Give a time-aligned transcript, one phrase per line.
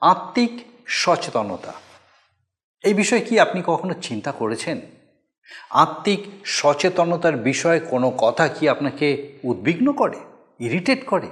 [0.00, 1.72] আত্মিক সচেতনতা।
[2.84, 4.80] এই বিষয়ে কি আপনি কখনো চিন্তা করেছেন?
[5.70, 10.16] আত্মিক সচেতনতার বিষয়ে কোনো কথা কি আপনাকে উদ্বিগ্ন করে?
[10.60, 11.28] ইরিটেট করে?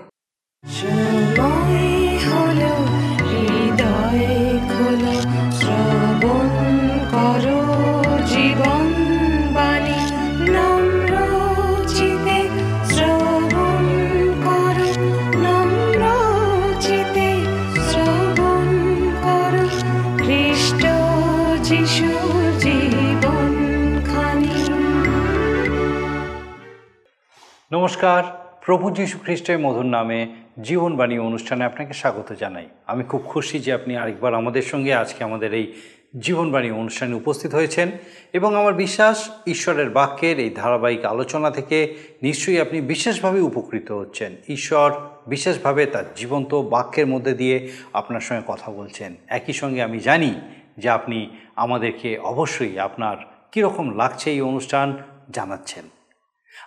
[27.86, 28.24] নমস্কার।
[28.64, 30.26] প্রভু যীশু খ্রিস্টের মধুর নামে
[30.62, 35.54] জীবনবাণী অনুষ্ঠানে আপনাকে স্বাগত জানাই। আমি খুব খুশি যে আপনি আরেকবার আমাদের সঙ্গে আজকে আমাদের
[35.54, 35.72] এই
[36.18, 37.90] জীবনবাণী অনুষ্ঠানে উপস্থিত হয়েছেন
[38.32, 44.92] এবং আমার বিশ্বাস ঈশ্বরের বাক্যের এই ধারাবাহিক আলোচনা থেকে নিশ্চয়ই আপনি বিশেষভাবে উপকৃত হচ্ছেন। ঈশ্বর
[45.26, 50.34] বিশেষভাবে তার জীবন্ত বাক্যের মধ্যে দিয়ে আপনার সঙ্গে কথা বলছেন। একই সঙ্গে আমি জানি
[50.78, 53.16] যে আপনি আমাদেরকে অবশ্যই আপনার
[53.52, 55.95] কীরকম লাগছে এই অনুষ্ঠান জানাচ্ছেন।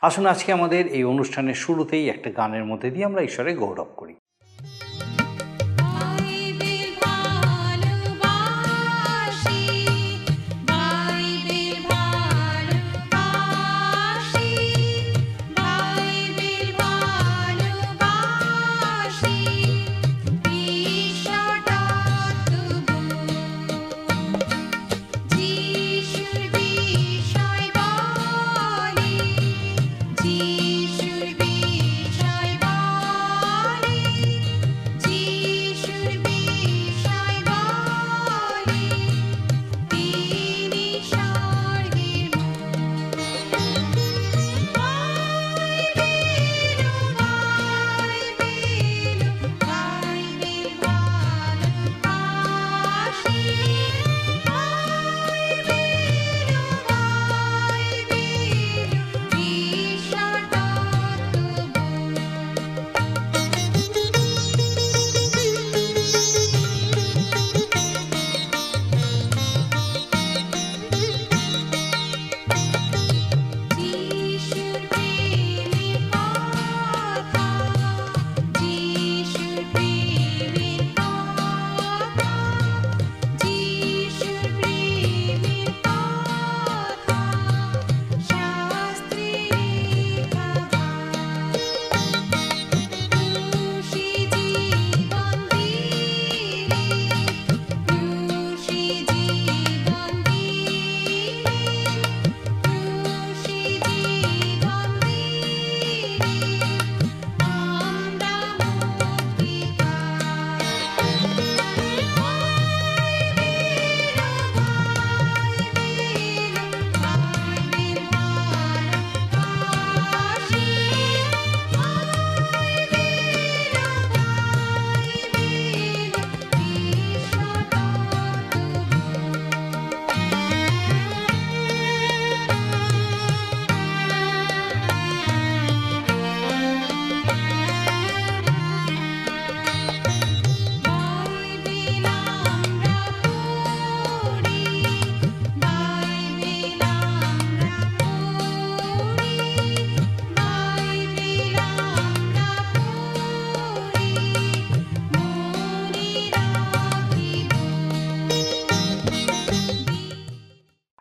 [0.02, 4.16] আসুন আজকে আমাদের এই অনুষ্ঠানের শুরুতেই একটা গানের মধ্যে দিয়ে আমরা ঈশ্বরের গৌরব করি।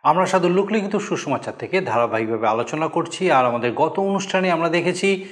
[0.09, 5.25] আমরা সাধু লোকলিখিত সুসমাচার থেকে ধারাবাহিকভাবে আলোচনা করছি, আর আমাদের গত অনুষ্ঠানে আমরা দেখেছি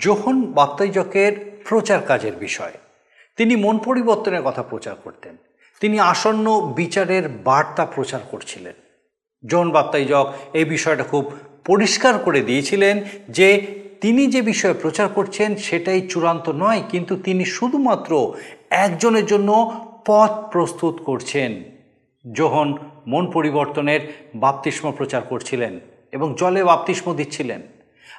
[0.00, 1.32] যোহন বাপ্তাইজকের
[1.68, 2.72] প্রচার কাজের বিষয়।
[3.36, 5.36] তিনি মন পরিবর্তনের কথা প্রচার করতেন।
[5.80, 6.46] তিনি আসন্ন
[6.76, 8.72] বিচারের বার্তা প্রচার করছিলেন।
[9.50, 11.24] জন বাপ্তাইজক এই বিষয়টা খুব
[11.66, 12.96] পরিষ্কার করে দিয়েছিলেন
[13.28, 13.48] যে
[14.00, 18.32] তিনি যে বিষয়ে প্রচার করছেন সেটাই চূড়ান্ত নয়, কিন্তু তিনি শুধুমাত্র
[18.70, 19.50] একজনের জন্য
[20.06, 21.71] পথ প্রস্তুত করছেন।
[22.34, 24.00] যোহন মন পরিবর্তনের
[24.34, 25.80] বাপতিস্ম প্রচার করছিলেন
[26.12, 27.60] এবং জলে বাপতিস্ম দিচ্ছিলেন।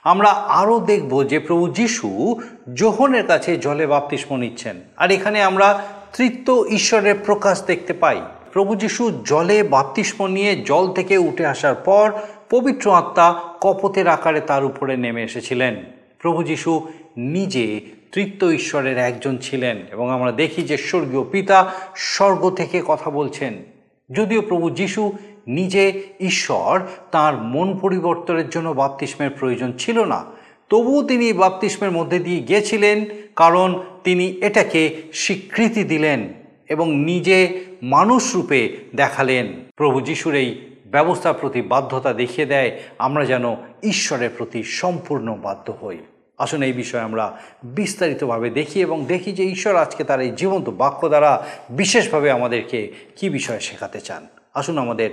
[0.04, 2.40] আমরা আরও দেখব যে প্রভু যিশু
[2.74, 5.82] যোহনের কাছে জলে বাপতিস্ম নিচ্ছেন। আর এখানে আমরা
[6.18, 8.22] তৃত্ব ঈশ্বরের প্রকাশ দেখতে পাই।
[8.54, 12.12] প্রভু যিশু জলে বাপতিস্ম নিয়ে জল থেকে উঠে আসার পর
[12.50, 15.76] পবিত্র আত্মা কপতের আকারে তার উপরে নেমে এসেছিলেন।
[16.20, 22.82] প্রভু যিশু নিজে তৃত্ব ঈশ্বরের একজন ছিলেন এবং আমরা দেখি যে স্বর্গীয় পিতা স্বর্গ থেকে
[22.88, 23.73] কথা বলছেন।
[24.14, 25.14] যদিও প্রভু যিশু
[25.48, 26.82] নিজে ঈশ্বর,
[27.12, 30.26] তার মন পরিবর্তনের জন্য বাপতিস্মের প্রয়োজন ছিল না।
[30.70, 33.06] তবুও তিনি বাপতিস্মের মধ্যে দিয়ে গিয়েছিলেন,
[33.36, 36.34] কারণ তিনি এটাকে স্বীকৃতি দিলেন
[36.70, 43.56] এবং নিজে মানুষ রূপে দেখালেন। প্রভু যিশুর এই ব্যবস্থার প্রতি বাধ্যতা দেখিয়ে দেয়, আমরা যেন
[43.84, 45.98] ঈশ্বরের প্রতি সম্পূর্ণ বাধ্য হই।
[46.40, 47.26] আসুন এই বিষয়ে আমরা
[47.64, 51.32] বিস্তারিতভাবে দেখি এবং দেখি যে ঈশ্বর আজকে তার এই জীবন্ত বাক্য দ্বারা
[51.70, 55.10] বিশেষভাবে আমাদেরকে কি বিষয়ে শেখাতে চান। আসুন আমাদের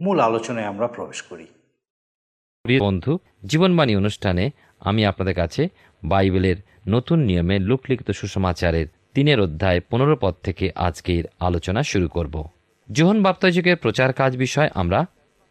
[0.00, 1.46] মূল আলোচনায় আমরা প্রবেশ করি।
[2.80, 5.68] বন্ধু, জীবনবাণী অনুষ্ঠানে আমি আপনাদের কাছে
[6.04, 6.56] বাইবেলের
[6.88, 12.44] নতুন নিয়মে লোকলিখিত সুসমাচারের তিনের অধ্যায় পনেরো পদ থেকে আজকের আলোচনা শুরু করব।
[12.92, 15.06] জোহন বাপ্তাযুগের প্রচার কাজ বিষয় আমরা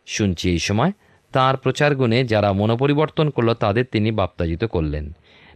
[0.08, 0.92] শুনছি এই সময়
[1.32, 5.12] তার প্রচার গুণে যারা মনোপরিবর্তন করল, তাদের তিনি বাপ্তাজিত করলেন।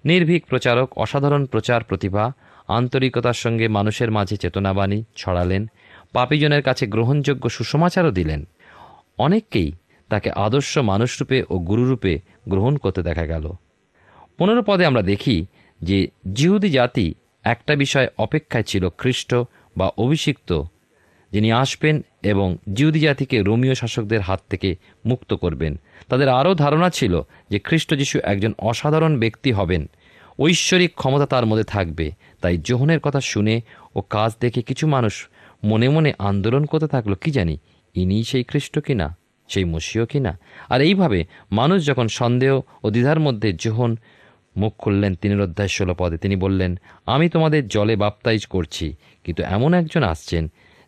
[0.05, 2.31] নির্ভীক প্রচারক, অসাধারণ প্রচার প্রতিভা,
[2.67, 5.67] আন্তরিকতার সঙ্গে মানুষের মাঝে চেতনাবাণী ছড়ালেন,
[6.13, 8.47] পাপীজনের কাছে গ্রহণযোগ্য সুসমাচারও দিলেন।
[9.17, 9.71] অনেককেই
[10.09, 12.19] তাকে আদর্শ মানুষরূপে ও গুরুরূপে
[12.49, 13.51] গ্রহণ করতে দেখা গেল।
[14.37, 15.45] পনেরো পদে আমরা দেখি
[15.81, 17.13] যে জিহুদি জাতি
[17.43, 19.35] একটা বিষয় অপেক্ষায় ছিল খ্রিস্ট
[19.77, 20.63] বা অভিষিক্ত,
[21.31, 22.01] যিনি আসবেন
[22.31, 24.69] এবং জিউদি জাতিকে রোমীয় শাসকদের হাত থেকে
[25.05, 25.73] মুক্ত করবেন।
[26.09, 27.13] তাদের আরও ধারণা ছিল
[27.51, 29.83] যে খ্রিস্ট যিশু একজন অসাধারণ ব্যক্তি হবেন।
[30.39, 32.05] ঐশ্বরিক ক্ষমতা তার মধ্যে থাকবে।
[32.41, 33.55] তাই যোহনের কথা শুনে
[33.95, 35.15] ও কাজ দেখে কিছু মানুষ
[35.63, 37.55] মনে মনে আন্দোলন করতে থাকল, কি জানি
[37.95, 39.07] ইনি সেই খ্রিস্ট কিনা,
[39.49, 40.31] সেই মসিও কিনা?
[40.69, 41.19] আর এইভাবে
[41.51, 43.91] মানুষ যখন সন্দেহ ও দ্বিধার মধ্যে যোহন
[44.55, 46.71] মুখ খুললেন তিনের অধ্যায় ষোলো পদে, তিনি বললেন,
[47.05, 48.85] আমি তোমাদের জলে বাপ্তাইজ করছি,
[49.23, 50.43] কিন্তু এমন একজন আসছেন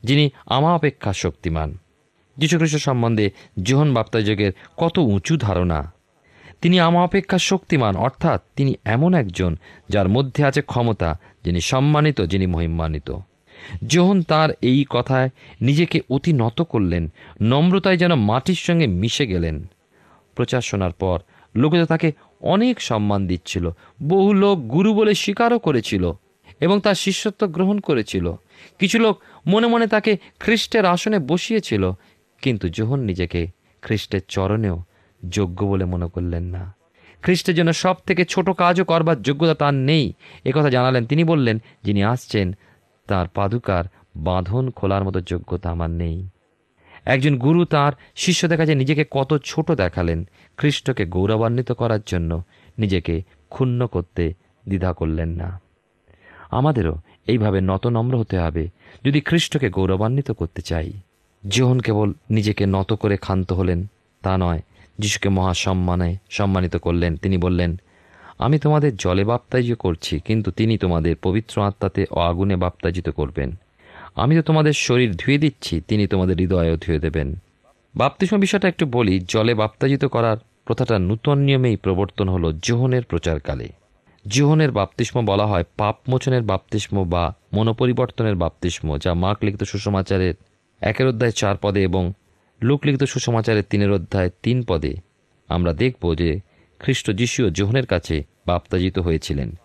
[0.07, 1.77] যিনি আমা অপেক্ষা শক্তিমান।
[2.37, 3.31] যীশুখ্রিস্ট সম্বন্ধে
[3.63, 5.79] যোহন বাপ্তাইযোগের কত উঁচু ধারণা।
[6.61, 9.55] তিনি আমা অপেক্ষা শক্তিমান, অর্থাৎ তিনি এমন একজন
[9.89, 13.09] যার মধ্যে আছে ক্ষমতা, যিনি সম্মানিত, যিনি মহিমান্বিত।
[13.87, 15.29] যোহন তার এই কথায়
[15.61, 17.11] নিজেকে অতি নত করলেন,
[17.41, 19.65] নম্রতায় যেন মাটির সঙ্গে মিশে গেলেন।
[20.35, 21.19] প্রচার শোনার পর
[21.55, 22.11] লোকেরা তাকে
[22.41, 23.69] অনেক সম্মান দিচ্ছিল,
[24.03, 26.03] বহু লোক গুরু বলে স্বীকারও করেছিল।
[26.59, 28.33] এবং তার শিষ্যত্ব গ্রহণ করেছিল।
[28.79, 31.91] কিছু লোক মনে মনে তাকে খ্রিস্টের আসনে বসিয়েছিল,
[32.41, 33.47] কিন্তু যোহন নিজেকে
[33.81, 34.83] খ্রিস্টের চরণেও
[35.29, 36.73] যোগ্য বলে মনে করলেন না।
[37.21, 40.13] খ্রিস্টের জন্য সব থেকে ছোট কাজও করবার যোগ্যতা তার নেই।
[40.45, 42.55] একথা জানালেন তিনি বললেন, যিনি আসছেন,
[43.07, 46.29] তার পাদুকার বাঁধন খোলার মতো যোগ্যতা আমার নেই।
[47.05, 50.27] একজন গুরু তার শিষ্যদের কাছে নিজেকে কত ছোট দেখালেন,
[50.57, 52.43] খ্রিস্টকে গৌরবান্বিত করার জন্য
[52.77, 54.33] নিজেকে ক্ষুণ্ণ করতে
[54.67, 55.66] দ্বিধা করলেন না।
[56.49, 56.95] আমাদেরও
[57.27, 58.69] এইভাবে নতনম্র হতে হবে,
[59.05, 60.91] যদি খ্রিস্টকে গৌরবান্বিত করতে চাই।
[61.45, 63.87] যোহন কেবল নিজেকে নত করে ক্ষান্ত হলেন,
[64.23, 64.61] তা নয়,
[64.99, 67.77] যিশুকে মহাসম্মানে সম্মানিত করলেন। তিনি বললেন,
[68.39, 73.51] আমি তোমাদের জলে বাপ্তাইজ করছি, কিন্তু তিনি তোমাদের পবিত্র আত্মাতে ও আগুনে বাপ্তাজিত করবেন।
[74.15, 77.35] আমি তো তোমাদের শরীর ধুয়ে দিচ্ছি, তিনি তোমাদের হৃদয়ও ধুয়ে দেবেন।
[77.95, 83.69] বাপ্তিস্ম বিষয়টা একটু বলি, জলে বাপ্তাজিত করার প্রথাটা নূতন নিয়মেই প্রবর্তন হলো জোহনের প্রচারকালে।
[84.27, 90.33] যোহনের বাপ্তিস্ম বলা হয় পাপমোচনের বাপ্তিস্ম বা মনোপরিবর্তনের বাপ্তিস্ম, যা মার্ক লিখিত সুসমাচারের
[90.81, 92.13] একের অধ্যায় চার পদে এবং
[92.61, 94.95] লোক লিখিত সুসমাচারের তিনের অধ্যায় তিন পদে
[95.47, 96.39] আমরা দেখব যে
[96.79, 99.55] খ্রিস্ট যিশুও জোহনের কাছে বাপ্তাজিত হয়েছিলেন।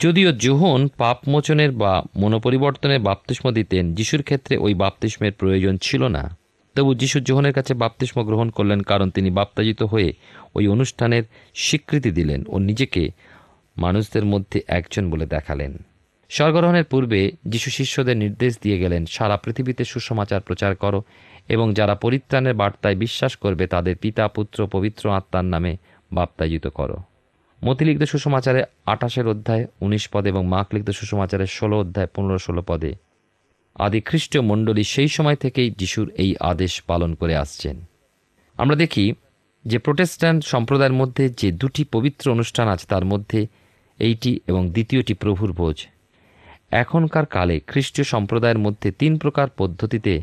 [0.00, 6.36] যদিও যোহন পাপমোচনের বা মনোপরিবর্তনের বাপ্তিস্ম দিতেন, যিশুর ক্ষেত্রে ওই বাপ্তিস্মের প্রয়োজন ছিল না।
[6.76, 10.12] তবু যিশু জোহনের কাছে বাপ্তিস্ম গ্রহণ করলেন কারণ তিনি বাপ্তাজিত হয়ে
[10.54, 11.22] ওই অনুষ্ঠানের
[11.54, 13.10] স্বীকৃতি দিলেন ও নিজেকে
[13.76, 15.78] মানুষদের মধ্যে একজন বলে দেখালেন।
[16.28, 21.02] স্বর্গরহণের পূর্বে যিশু শিষ্যদের নির্দেশ দিয়ে গেলেন, সারা পৃথিবীতে সুসমাচার প্রচার করো
[21.48, 25.76] এবং যারা পরিত্রাণের বার্তায় বিশ্বাস করবে তাদের পিতা, পুত্র, পবিত্র আত্মার নামে
[26.12, 26.96] বাপ্তাজিত করো।
[27.64, 32.94] মতিলিখিত সুসমাচারে আঠাশের অধ্যায় উনিশ পদে এবং মাক লিখিত সুসমাচারের ষোলো অধ্যায় পনেরো ষোলো পদে।
[33.74, 37.84] আদি খ্রিস্টীয় মণ্ডলী সেই সময় থেকেই যিশুর এই আদেশ পালন করে আসছেন।
[38.56, 39.14] আমরা দেখি
[39.64, 43.46] যে প্রোটেস্ট্যান্ট সম্প্রদায়ের মধ্যে যে দুটি পবিত্র অনুষ্ঠান আছে তার মধ্যে
[43.98, 45.86] এইটি এবং দ্বিতীয়টি প্রভুর ভোজ
[46.70, 50.22] এখনকার কালে খ্রিস্টীয় সম্প্রদায়ের মধ্যে তিন প্রকার পদ্ধতিতে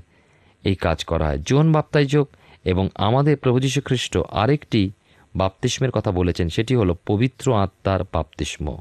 [0.64, 2.28] এই কাজ করা হয়। জোন বাপ্তাইযোগ
[2.66, 4.92] এবং আমাদের প্রভু যীশু খ্রিস্ট আরেকটি
[5.36, 8.78] বাপ্তিস্মের কথা বলেছেন, সেটি হলো পবিত্র আত্মার বাপ্তিস্ম।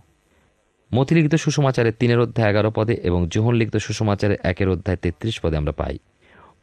[0.94, 5.72] মতিলিখিত সুসমাচারের তিনের অধ্যায় এগারো পদে এবং জোহন লিখিত সুসমাচারের একের অধ্যায় তেত্রিশ পদে আমরা
[5.72, 5.98] পাই।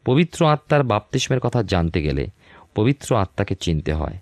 [0.04, 2.26] পবিত্র আত্মার বাপ্তিস্মের কথা জানতে গেলে
[2.74, 4.18] পবিত্র আত্মাকে চিনতে হয়।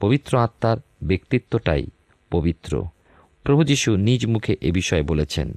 [0.00, 1.86] পবিত্র আত্মার ব্যক্তিত্বটাই
[2.30, 2.84] পবিত্র।
[3.44, 5.48] প্রভু যীশু নিজ মুখে এ বিষয়ে বলেছেন।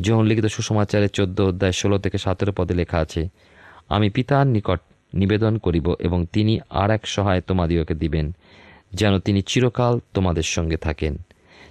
[0.00, 3.28] যোহন লিখিত সুসমাচারের চোদ্দ অধ্যায় ষোলো থেকে সতেরো পদে লেখা আছে,
[3.88, 4.80] আমি পিতার নিকট
[5.14, 8.32] নিবেদন করিব এবং তিনি আর এক সহায় তোমাদিওকে দিবেন,
[8.92, 11.14] যেন তিনি চিরকাল তোমাদের সঙ্গে থাকেন।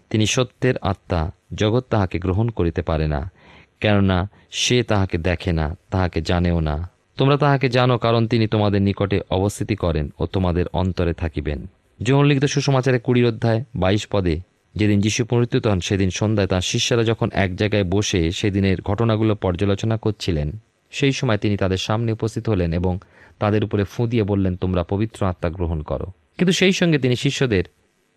[0.09, 3.31] তিনি সত্যের আত্মা, জগৎ তাহাকে গ্রহণ করিতে পারে না,
[3.79, 9.21] কেননা সে তাহাকে দেখে না, তাহাকে জানেও না। তোমরা তাহাকে জানো কারণ তিনি তোমাদের নিকটে
[9.29, 11.59] অবস্থিতি করেন ও তোমাদের অন্তরে থাকিবেন।
[11.99, 14.35] যৌন লিখিত সুসমাচারে কুড়ির অধ্যায় বাইশ পদে
[14.75, 19.97] যেদিন যিশু পুনরুত্থিত হন, সেদিন সন্ধ্যায় তাঁর শিষ্যরা যখন এক জায়গায় বসে সেদিনের ঘটনাগুলো পর্যালোচনা
[19.97, 20.51] করছিলেন,
[20.91, 22.99] সেই সময় তিনি তাদের সামনে উপস্থিত হলেন এবং
[23.39, 27.63] তাদের উপরে ফুঁ দিয়ে বললেন, তোমরা পবিত্র আত্মা গ্রহণ করো। কিন্তু সেই সঙ্গে তিনি শিষ্যদের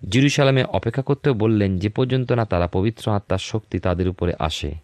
[0.09, 4.75] জিরুসালামে অপেক্ষা করতেও বললেন, যে পর্যন্ত না তারা পবিত্র আত্মার শক্তি তাদের উপরে আসে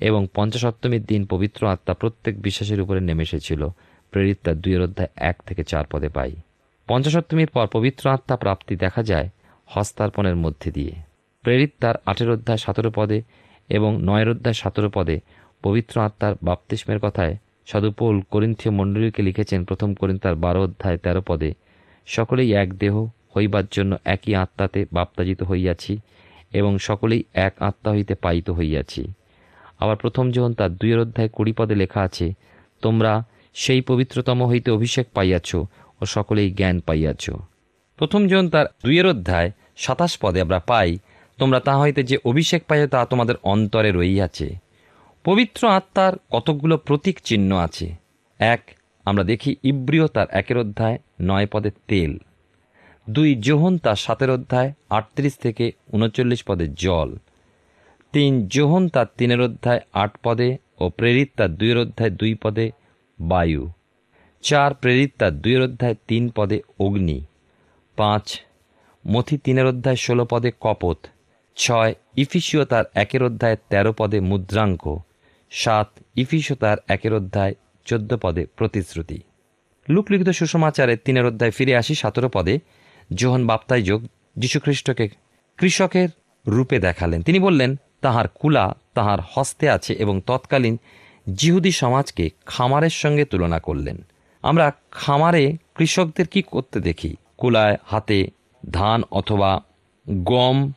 [0.00, 3.68] এবং পঞ্চাশত্তমীর দিন পবিত্র আত্মা প্রত্যেক বিশ্বাসের উপরে নেমে এসেছিল,
[4.10, 6.32] প্রেরিত তার দুইয়ের অধ্যায় এক থেকে চার পদে পাই।
[6.88, 9.28] পঞ্চাশত্তমীর পর পবিত্র আত্মা প্রাপ্তি দেখা যায়
[9.74, 10.94] হস্তার্পণের মধ্যে দিয়ে।
[11.44, 13.18] প্রেরিত তার আঠের অধ্যায় সতেরো পদে
[13.70, 15.16] এবং নয়ের অধ্যায় সতেরো পদে
[15.62, 17.34] পবিত্র আত্মার বাপ্তিস্মের কথায়
[17.66, 21.50] সাধুপৌল করিন্থীয় মণ্ডলীকে লিখেছেন প্রথম করিন্তার বারো অধ্যায় তেরো পদে,
[22.06, 22.94] সকলেই এক দেহ
[23.34, 25.92] হইবার জন্য একই আত্মাতে বাপ্তাজিত হইয়াছি
[26.52, 29.02] এবং সকলেই এক আত্মা হইতে পাইত হইয়াছি।
[29.78, 32.26] আবার প্রথম যখন তার দুইয়ের অধ্যায় কুড়ি পদে লেখা আছে,
[32.82, 33.12] তোমরা
[33.56, 35.50] সেই পবিত্রতম হইতে অভিষেক পাইয়াছ
[36.00, 37.24] ও সকলেই জ্ঞান পাইয়াছ।
[37.98, 39.50] প্রথম জন তার দুইয়ের অধ্যায়
[39.80, 40.90] সাতাশ পদে আমরা পাই,
[41.38, 44.48] তোমরা তা হইতে যে অভিষেক পাইয়া তা তোমাদের অন্তরে রইয়াছে।
[45.24, 47.86] পবিত্র আত্মার কতকগুলো প্রতীক চিহ্ন আছে।
[48.40, 48.62] এক,
[49.06, 52.12] আমরা দেখি ইব্রিয় তার একের অধ্যায় নয় পদে তেল।
[53.06, 57.10] দুই জোহন তার সাতের অধ্যায় আটত্রিশ থেকে উনচল্লিশ পদে জল।
[58.14, 62.66] তিন জোহন তার তিনের অধ্যায় আট পদে ও প্রেরিত তার দুইয়ের অধ্যায় দুই পদে
[63.18, 63.62] বায়ু।
[64.44, 67.18] চার, প্রেরিত তার দুইয়ের অধ্যায় তিন পদে অগ্নি।
[67.98, 68.26] পাঁচ
[69.06, 71.06] মথি তিনের অধ্যায় ষোলো পদে কপত,
[71.56, 74.98] ছয়, ইফিসীয় তার একের অধ্যায় তেরো পদে মুদ্রাঙ্ক,
[75.50, 77.54] সাত, ইফিসীয় তার একের অধ্যায়
[77.84, 79.20] চোদ্দ পদে প্রতিশ্রুতি।
[79.88, 82.58] লুকলিখিত সুষমাচারের তিনের অধ্যায় ফিরে আসি সতেরো পদে,
[83.14, 85.08] যোহন বাপ্তাই যোগ যীশুখ্রিস্টকে
[85.56, 86.08] কৃষকের
[86.46, 90.78] রূপে দেখালেন। তিনি বললেন, তাহার কুলা তাহার হস্তে আছে এবং তৎকালীন
[91.34, 94.06] জিহুদি সমাজকে খামারের সঙ্গে তুলনা করলেন।
[94.42, 97.16] আমরা খামারে কৃষকদের কি করতে দেখি?
[97.36, 98.30] কুলায়, হাতে
[98.70, 99.62] ধান অথবা
[100.08, 100.72] গম,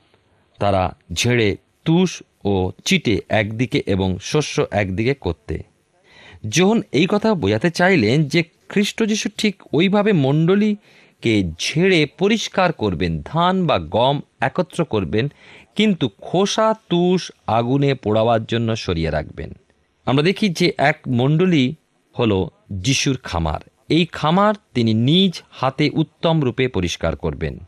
[0.59, 5.63] তারা ঝেড়ে, তুষ ও চিটে একদিকে এবং শস্য একদিকে করতে।
[6.49, 13.67] যখন এই কথা বোঝাতে চাইলেন যে খ্রিস্ট যিশু ঠিক ওইভাবে মণ্ডলীকে ঝেড়ে পরিষ্কার করবেন, ধান
[13.67, 15.27] বা গম একত্র করবেন,
[15.75, 19.53] কিন্তু খোসা, তুষ আগুনে পোড়াবার জন্য সরিয়ে রাখবেন।
[20.05, 21.75] আমরা দেখি যে এক মণ্ডলী
[22.19, 23.59] হলো যিশুর খামার।
[23.89, 27.59] এই খামার তিনি নিজ হাতে উত্তম রূপে পরিষ্কার করবেন।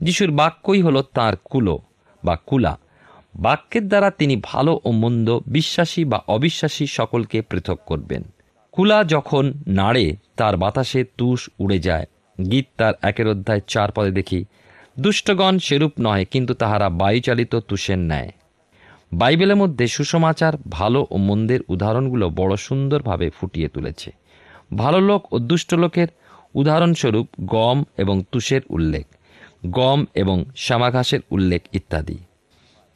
[0.00, 1.78] যিশুর বাক্যই হলো তার কুলো
[2.24, 2.78] বা কুলা।
[3.34, 8.22] বাক্যের দ্বারা তিনি ভালো ও মন্দ, বিশ্বাসী বা অবিশ্বাসী সকলকে পৃথক করবেন।
[8.72, 12.06] কুলা যখন নাড়ে, তার বাতাসে তুষ উড়ে যায়।
[12.50, 14.44] গীত তার একের অধ্যায় চার পদে দেখি,
[14.98, 18.32] দুষ্টগণ সেরূপ নয় কিন্তু তাহারা বায়ুচালিত তুষের ন্যায়।
[19.12, 24.10] বাইবেলের মধ্যে সুসমাচার, ভালো ও মন্দের উদাহরণগুলো বড় সুন্দরভাবে ফুটিয়ে তুলেছে।
[24.76, 26.08] ভালো লোক ও দুষ্ট লোকের
[26.54, 29.06] উদাহরণস্বরূপ গম এবং তুষের উল্লেখ।
[29.62, 32.18] গম এবং শ্যামাঘাসের উল্লেখ ইত্যাদি।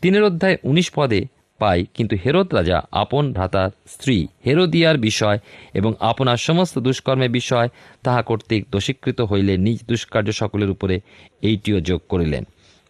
[0.02, 1.20] তিনের অধ্যায় উনিশ পদে
[1.60, 4.16] পাই, কিন্তু হেরোদ রাজা আপন ভ্রাতার স্ত্রী
[4.46, 5.38] হেরোদিয়ার বিষয়
[5.74, 7.68] এবং আপনার সমস্ত দুষ্কর্মের বিষয়
[8.02, 10.96] তাহা কর্তৃক দোষীকৃত হইলে নিজ দুষ্কার্য সকলের উপরে
[11.42, 12.42] এইটিও যোগ করিলেন।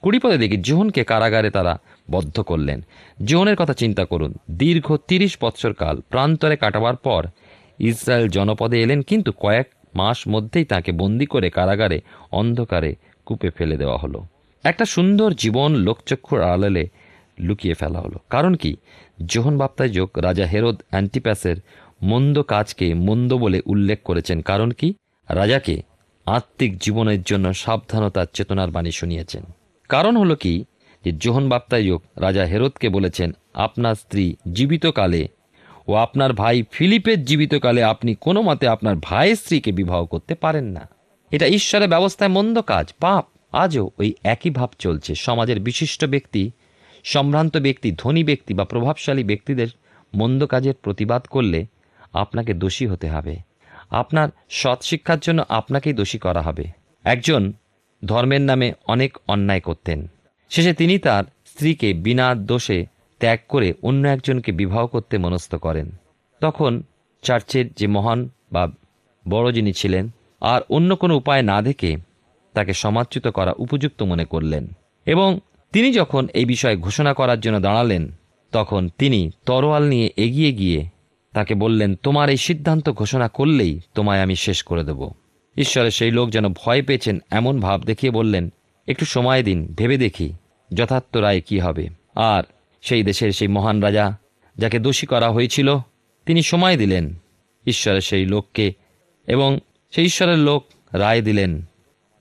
[0.03, 1.75] কুড়ি পদে দেখি, জোহনকে কারাগারে তারা
[2.11, 2.79] বদ্ধ করলেন।
[3.25, 7.23] জোহনের কথা চিন্তা করুন, দীর্ঘ তিরিশ বৎসর কাল প্রান্তরে কাটাবার পর
[7.91, 11.99] ইসরায়েল জনপদে এলেন, কিন্তু কয়েক মাস মধ্যেই তাকে বন্দি করে কারাগারে
[12.41, 12.93] অন্ধকারে
[13.33, 14.27] কূপে ফেলে দেওয়া হলো।
[14.65, 16.89] একটা সুন্দর জীবন লোকচক্ষুর আড়ালে
[17.39, 18.77] লুকিয়ে ফেলা হলো। কারণ কি?
[19.27, 21.57] যোহন বাপ্তায় যোগ রাজা হেরোদ অ্যান্টিপ্যাসের
[22.03, 24.95] মন্দ কাজকে মন্দ বলে উল্লেখ করেছেন। কারণ কি?
[25.29, 25.83] রাজাকে
[26.27, 29.45] আত্মিক জীবনের জন্য সাবধানতার চেতনার বাণী শুনিয়েছেন।
[29.89, 30.65] কারণ হলো কি?
[31.05, 35.29] যে যোহন বাপ্তায় যোগ রাজা হেরোদকে বলেছেন, আপনার স্ত্রী জীবিতকালে
[35.89, 40.89] ও আপনার ভাই ফিলিপের জীবিতকালে আপনি কোনো মতে আপনার ভাইয়ের স্ত্রীকে বিবাহ করতে পারেন না।
[41.33, 46.51] এটা ঈশ্বরের ব্যবস্থায় মন্দ কাজ, পাপ। আজও ওই একই ভাব চলছে। সমাজের বিশিষ্ট ব্যক্তি,
[47.05, 49.67] সম্ভ্রান্ত ব্যক্তি, ধনী ব্যক্তি বা প্রভাবশালী ব্যক্তিদের
[50.15, 51.67] মন্দ কাজের প্রতিবাদ করলে
[52.13, 53.37] আপনাকে দোষী হতে হবে।
[53.91, 56.65] আপনার সৎ শিক্ষার জন্য আপনাকেই দোষী করা হবে।
[57.05, 57.53] একজন
[58.05, 60.07] ধর্মের নামে অনেক অন্যায় করতেন।
[60.51, 62.87] শেষে তিনি তার স্ত্রীকে বিনা দোষে
[63.19, 65.91] ত্যাগ করে অন্য একজনকে বিবাহ করতে মনস্থ করেন।
[66.41, 66.83] তখন
[67.23, 68.69] চার্চের যে মহান বা
[69.29, 70.11] বড় যিনি ছিলেন
[70.43, 71.97] আর অন্য কোনো উপায় না দেখে
[72.55, 74.69] তাকে সমাদচ্যুত করা উপযুক্ত মনে করলেন।
[75.07, 75.39] এবং
[75.73, 78.13] তিনি যখন এই বিষয়ে ঘোষণা করার জন্য দাঁড়ালেন,
[78.53, 80.87] তখন তিনি তরোয়াল নিয়ে এগিয়ে গিয়ে
[81.35, 85.11] তাকে বললেন, তোমার এই সিদ্ধান্ত ঘোষণা করলেই তোমায় আমি শেষ করে দেব।
[85.57, 88.53] ঈশ্বরের সেই লোক যেন ভয় পেয়েছেন এমন ভাব দেখিয়ে বললেন,
[88.89, 90.33] একটু সময় দিন, ভেবে দেখি
[90.75, 92.43] যথার্থ রায় কি হবে। আর
[92.83, 94.19] সেই দেশের সেই মহান রাজা
[94.57, 95.79] যাকে দোষী করা হয়েছিল,
[96.27, 97.15] তিনি সময় দিলেন
[97.67, 98.73] ঈশ্বরের সেই লোককে
[99.27, 99.59] এবং
[99.95, 101.63] সেই ঈশ্বরের লোক রায় দিলেন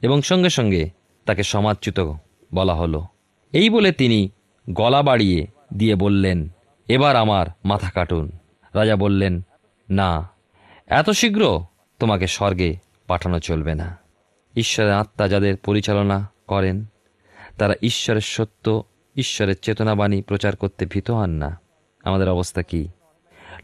[0.01, 0.90] এবং সঙ্গে সঙ্গে
[1.25, 2.13] তাকে সমাজচ্যুত
[2.54, 3.06] বলা হলো।
[3.51, 4.30] এই বলে তিনি
[4.70, 6.50] গলা বাড়িয়ে দিয়ে বললেন,
[6.88, 8.32] এবার আমার মাথা কাটুন।
[8.74, 9.42] রাজা বললেন,
[9.90, 10.30] না,
[10.88, 11.66] এত শীঘ্র
[12.00, 12.75] তোমাকে স্বর্গে
[13.08, 13.98] পাঠানো চলবে না।
[14.56, 16.86] ঈশ্বরের আত্মা যাদের পরিচালনা করেন,
[17.58, 18.84] তারা ঈশ্বরের সত্য,
[19.16, 21.60] ঈশ্বরের চেতনাবাণী প্রচার করতে ভীত হন না।
[22.04, 22.88] আমাদের অবস্থা কি?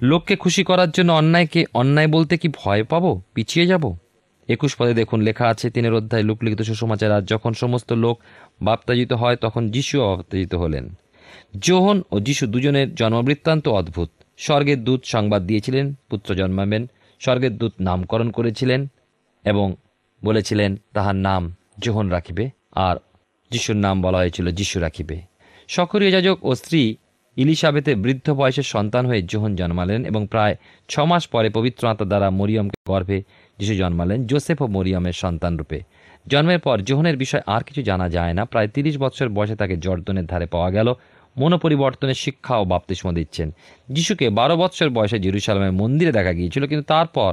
[0.02, 3.22] লোককে খুশি করার জন্য অন্যায়কে, অন্যায় বলতে কি ভয় পাবো?
[3.34, 3.96] পিছিয়ে যাব?
[4.48, 8.20] একুশ পদে দেখুন লেখা আছে, তিনের অধ্যায় লোকলিখিত সুসমাচার, আর যখন সমস্ত লোক
[8.62, 10.90] বাপ্তাজিত হয়, তখন যিশুও বাপ্তাজিত হলেন।
[11.60, 16.88] যোহন ও যিশু দুজনের জন্মবৃত্তান্ত অদ্ভুত। স্বর্গের দূত সংবাদ দিয়েছিলেন, পুত্র জন্মাবেন।
[17.20, 18.88] স্বর্গের দূত নামকরণ করেছিলেন
[19.46, 19.76] এবং
[20.26, 22.96] বলেছিলেন, তাহার নাম যোহন রাখিবে, আর
[23.52, 25.22] যিশুর নাম বলা হয়েছিল যিশু রাখিবে।
[25.68, 26.96] সকরীয় যাজক ও স্ত্রী
[27.38, 30.56] ইলিশাবেতে বৃদ্ধ বয়সের সন্তান হয়ে যোহন জন্মালেন এবং প্রায়
[30.90, 33.20] ছ মাস পরে পবিত্র আত্মা দ্বারা মরিয়মকে গর্ভে
[33.60, 35.80] যিশু জন্মালেন, জোসেফ ও মরিয়মের সন্তান রূপে।
[36.28, 40.26] জন্মের পর জোহনের বিষয় আর কিছু জানা যায় না, প্রায় তিরিশ বছর বয়সে তাকে জর্দনের
[40.26, 40.88] ধারে পাওয়া গেল
[41.36, 43.48] মনোপরিবর্তনের শিক্ষা ও বাপ্তিস্ম দিচ্ছেন।
[43.90, 47.32] যিশুকে বারো বছর বয়সে জেরুসালামের মন্দিরে দেখা গিয়েছিল, কিন্তু তারপর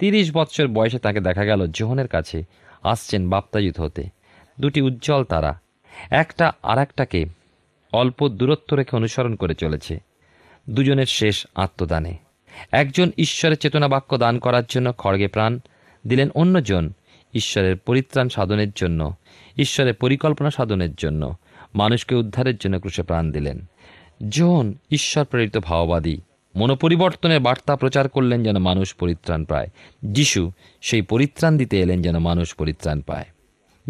[0.00, 2.38] তিরিশ বছর বয়সে তাকে দেখা গেল জোহনের কাছে,
[2.82, 4.02] আসছেন বাপ্তাজিত হতে।
[4.60, 5.52] দুটি উজ্জ্বল তারা,
[6.22, 7.20] একটা আর একটাকে
[7.92, 10.00] অল্প দূরত্ব রেখে অনুসরণ করে চলেছে।
[10.70, 12.16] দুজনের শেষ আত্মদানে।
[12.72, 15.60] একজন ঈশ্বরের চেতনা বাক্য দান করার জন্য খড়গে প্রাণ
[16.06, 16.92] দিলেন, অন্যজন
[17.34, 19.14] ঈশ্বরের পরিত্রাণ সাধনের জন্য,
[19.58, 21.36] ঈশ্বরের পরিকল্পনা সাধনের জন্য,
[21.74, 23.64] মানুষকে উদ্ধারের জন্য ক্রুশে প্রাণ দিলেন।
[24.28, 26.20] জন ঈশ্বর প্রেরিত ভাওবাদী,
[26.56, 29.68] মনোপরিবর্তনের বার্তা প্রচার করলেন যেন মানুষ পরিত্রাণ পায়।
[30.04, 33.24] যিশু সেই পরিত্রাণ দিতে এলেন যেন মানুষ পরিত্রাণ পায়।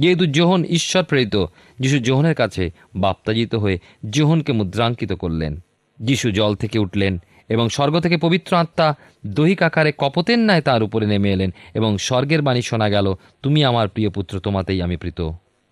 [0.00, 1.37] যেহেতু যোহন ঈশ্বর প্রেরিত,
[1.80, 2.64] যিশু জোহনের কাছে
[2.97, 3.76] বাপ্তাজিত হয়ে
[4.11, 5.52] জোহনকে মুদ্রাঙ্কিত করলেন।
[6.00, 8.95] যিশু জল থেকে উঠলেন এবং স্বর্গ থেকে পবিত্র আত্মা
[9.26, 13.88] দৈহিক আকারে কপতের ন্যায় তার উপরে নেমে এলেন এবং স্বর্গের বাণী শোনা গেল, তুমি আমার
[13.88, 15.21] প্রিয় পুত্র, তোমাতেই আমি প্রীত।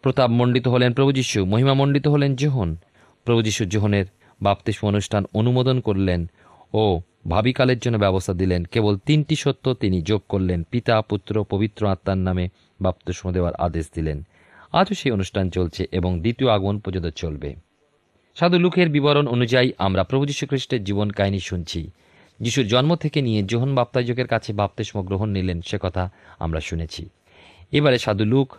[0.02, 2.76] প্রতাপ মণ্ডিত হলেন প্রভু যিশু, মহিমা মণ্ডিত হলেন যোহন
[3.24, 4.04] প্রভু যিশু জোহনের
[4.42, 6.30] বাপ্তিস্ম অনুষ্ঠান অনুমোদন করলেন
[6.74, 12.18] ও ভাবিকালের জন্য ব্যবস্থা দিলেন। কেবল তিনটি সত্য তিনি যোগ করলেন, পিতা, পুত্র, পবিত্র আত্মার
[12.18, 12.48] নামে
[12.80, 14.22] বাপ্তিস্ম দেওয়ার আদেশ দিলেন।
[14.72, 17.54] আজও সেই অনুষ্ঠান চলছে এবং দ্বিতীয় আগমন পর্যন্ত চলবে।
[18.34, 21.90] সাধু লুকের বিবরণ অনুযায়ী আমরা প্রভু যীশু খ্রিস্টের জীবন কাহিনী শুনছি।
[22.40, 27.08] যিশুর জন্ম থেকে নিয়ে যোহন বাপ্তাযকের কাছে বাপ্তিস্ম গ্রহণ নিলেন সে কথা আমরা শুনেছি।
[27.72, 28.54] এবারে সাধু লুক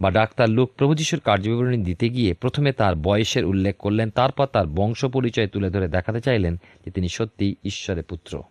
[0.00, 4.66] বা ডাক্তার লুক প্রভু যিশুর কার্যবিবরণী দিতে গিয়ে প্রথমে তার বয়সের উল্লেখ করলেন, তারপর তার
[4.66, 8.42] বংশ পরিচয় তুলে ধরে দেখাতে চাইলেন যে তিনি সত্যিই ঈশ্বরের পুত্র।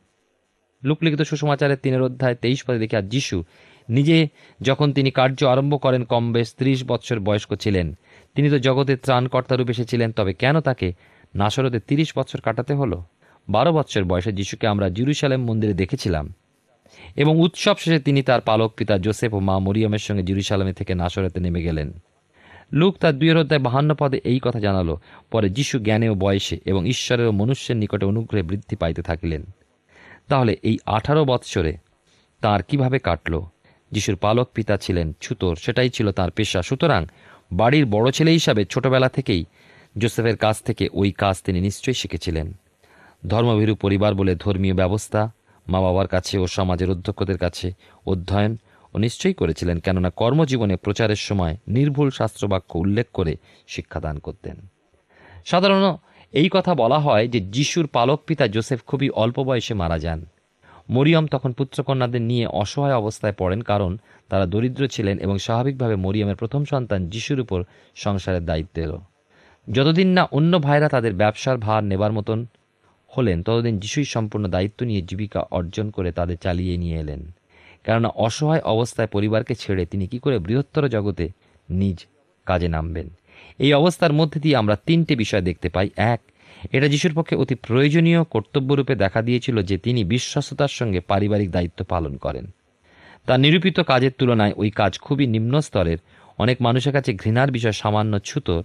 [0.84, 3.44] লোকলিখিত সুসমাচারের তিনের অধ্যায় তেইশ পদে দেখি আর যিশু
[3.90, 4.28] নিজে
[4.62, 7.98] যখন তিনি কার্য আরম্ভ করেন কম বেশ ত্রিশ বৎসর বয়স্ক ছিলেন।
[8.36, 10.94] তিনি তো জগতের ত্রাণকর্তা রূপে এসেছিলেন, তবে কেন তাকে
[11.36, 13.04] নাসরতে তিরিশ বছর কাটাতে হলো?
[13.50, 16.34] বারো বৎসর বয়সে যিশুকে আমরা জিরুসালেম মন্দিরে দেখেছিলাম।
[17.16, 21.40] এবং উৎসব শেষে তিনি তার পালক পিতা জোসেফ ও মা মরিয়মের সঙ্গে জিরুসালামে থেকে নাসরতে
[21.40, 21.94] নেমে গেলেন।
[22.74, 25.00] লুক তার দুইয়ের অধ্যায় বাহান্ন পদে এই কথা জানালো,
[25.32, 29.44] পরে যিশু জ্ঞানে ও বয়সে এবং ঈশ্বরের ও মনুষ্যের নিকটে অনুগ্রহে বৃদ্ধি পাইতে থাকিলেন।
[30.28, 31.78] তাহলে এই আঠারো বৎসরে
[32.42, 33.42] তার কীভাবে কাটল?
[33.92, 37.06] যিশুর পালক পিতা ছিলেন ছুতোর, সেটাই ছিল তার পেশা। সুতরাং
[37.54, 39.46] বাড়ির বড় ছেলে হিসাবে ছোটবেলা থেকেই
[39.98, 42.54] জোসেফের কাছ থেকে ওই কাজ তিনি নিশ্চয়ই শিখেছিলেন।
[43.28, 45.32] ধর্মভীরু পরিবার বলে ধর্মীয় ব্যবস্থা
[45.68, 47.74] মা বাবার কাছে ও সমাজের অধ্যক্ষদের কাছে
[48.06, 48.58] অধ্যয়ন
[48.94, 53.36] ও নিশ্চয়ই করেছিলেন, কেননা কর্মজীবনে প্রচারের সময় নির্ভুল শাস্ত্রবাক্য উল্লেখ করে
[53.68, 54.58] শিক্ষাদান করতেন।
[55.46, 55.98] সাধারণত
[56.34, 60.26] এই কথা বলা হয় যে যিশুর পালক পিতা জোসেফ খুবই অল্প বয়সে মারা যান।
[60.90, 63.98] মরিয়ম তখন পুত্রকন্যাদের নিয়ে অসহায় অবস্থায় পড়েন কারণ
[64.30, 67.64] তারা দরিদ্র ছিলেন এবং স্বাভাবিকভাবে মরিয়মের প্রথম সন্তান যিশুর উপর
[67.96, 69.02] সংসারের দায়িত্ব এলো।
[69.72, 72.46] যতদিন না অন্য ভাইরা তাদের ব্যবসার ভার নেবার মতন
[73.18, 77.32] হলেন, ততদিন যিশুই সম্পূর্ণ দায়িত্ব নিয়ে জীবিকা অর্জন করে তাদের চালিয়ে নিয়ে এলেন।
[77.84, 81.30] কেননা অসহায় অবস্থায় পরিবারকে ছেড়ে তিনি কি করে বৃহত্তর জগতে
[81.70, 82.06] নিজ
[82.46, 83.10] কাজে নামবেন?
[83.60, 86.22] এই অবস্থার মধ্যে দিয়ে আমরা তিনটে বিষয় দেখতে পাই। এক
[86.72, 92.18] এটা যিশুর পক্ষে অতি প্রয়োজনীয় কর্তব্যরূপে দেখা দিয়েছিল যে তিনি বিশ্বস্ততার সঙ্গে পারিবারিক দায়িত্ব পালন
[92.18, 92.52] করেন।
[93.26, 95.98] তার নিরূপিত কাজের তুলনায় ওই কাজ খুবই নিম্ন স্তরের।
[96.38, 98.64] অনেক মানুষের কাছে ঘৃণার বিষয় সামান্য ছুতোর।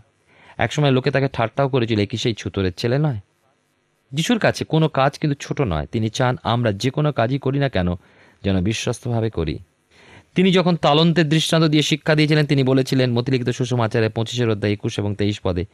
[0.59, 3.21] একসময় লোকে তাকে ঠাট্টাও করেছিল কি সেই ছুতোরের ছেলে নয়?
[4.13, 7.69] যিশুর কাছে কোনো কাজ কিন্তু ছোট নয়। তিনি চান আমরা যে কোনো কাজই করি না
[7.69, 7.95] কেন,
[8.45, 9.59] যেন বিশ্বস্তভাবে করি।
[10.35, 15.15] তিনি যখন তালন্তের দৃষ্টান্ত দিয়ে শিক্ষা দিয়েছিলেন, তিনি বলেছিলেন, মতিলিখিত সুষমাচারে পঁচিশের অধ্যায় একুশ এবং
[15.15, 15.65] তেইশ পদে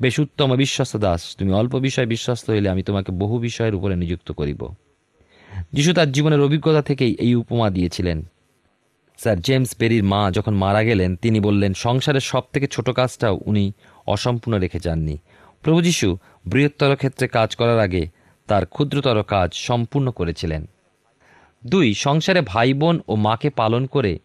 [0.00, 4.32] বেশ উত্তম বিশ্বস্ত দাস। তুমি অল্প বিষয়ে বিশ্বস্ত হইলে আমি তোমাকে বহু বিষয়ের উপরে নিযুক্ত
[4.32, 4.68] করিব।
[5.72, 8.24] যিশু তার জীবনের অভিজ্ঞতা থেকেই এই উপমা দিয়েছিলেন।
[9.18, 13.72] স্যার জেমস বেরির মা যখন মারা গেলেন, তিনি বললেন, সংসারের সব থেকে ছোট কাজটাও উনি
[14.06, 15.18] অসম্পূর্ণ রেখে যাননি।
[15.62, 18.06] প্রভু যিশু বৃহত্তর ক্ষেত্রে কাজ করার আগে
[18.46, 20.68] তার ক্ষুদ্রতর কাজ সম্পূর্ণ করেছিলেন।
[21.66, 24.18] দুই, সংসারে ভাই বোন ও মাকে পালন করে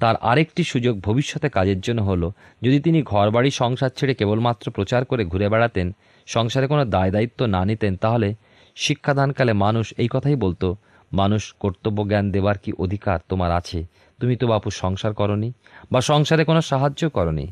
[0.00, 2.32] তার আরেকটি সুযোগ ভবিষ্যতে কাজের জন্য হলো,
[2.62, 5.92] যদি তিনি ঘরবাড়ি সংসার ছেড়ে কেবলমাত্র প্রচার করে ঘুরে বেড়াতেন,
[6.26, 8.34] সংসারে কোনো দায় দায়িত্ব না নিতেন, তাহলে
[8.76, 10.76] শিক্ষাদানকালে মানুষ এই কথাই বলতো,
[11.12, 13.86] মানুষ কর্তব্য জ্ঞান দেবার কি অধিকার তোমার আছে?
[14.20, 15.52] তুমি তো বাপু সংসার করনি,
[15.92, 17.46] বা সংসারে কোনো সাহায্য করনি।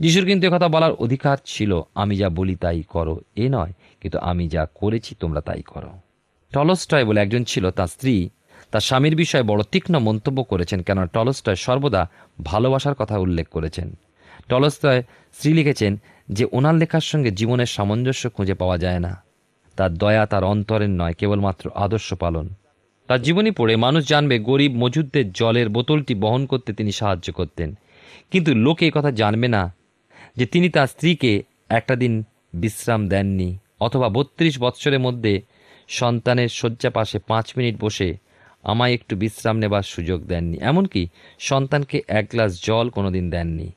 [0.00, 4.48] যিশুর কিন্তু কথা বলার অধিকার ছিল, আমি যা বলি তাই করো। এ নয়, কিন্তু আমি
[4.48, 5.90] যা করেছি তোমরা তাই করো।
[6.52, 8.30] টলস্টয় বলে একজন ছিল তার স্ত্রী
[8.72, 12.10] তার স্বামীর বিষয়ে বড় তীক্ষ্ণ মন্তব্য করেছেন, কেননা টলস্টয় সর্বদা
[12.44, 13.94] ভালোবাসার কথা উল্লেখ করেছেন।
[14.48, 15.02] টলস্টয়
[15.34, 19.22] স্ত্রী লিখেছেন যে, ওনার লেখার সঙ্গে জীবনের সামঞ্জস্য খুঁজে পাওয়া যায় না।
[19.76, 22.48] তার দয়া, তার অন্তরের নয়, কেবলমাত্র আদর্শ পালন।
[23.06, 27.74] তার জীবনী পড়ে মানুষ জানবে গরিব মজুদদের জলের বোতলটি বহন করতে তিনি সাহায্য করতেন।
[28.30, 29.74] কিন্তু লোকে কথা জানবে না
[30.36, 35.42] যে, তিনি তার স্ত্রীকে একটা দিন বিশ্রাম দেননি অথবা বত্রিশ বৎসরের মধ্যে
[35.88, 38.31] সন্তানের শয্যা পাশে পাঁচ মিনিট বসে
[38.62, 43.72] আমায় একটু বিশ্রাম নেবার সুযোগ দেননি। এমনকি সন্তানকে এক গ্লাস জল কোনোদিন দেননি।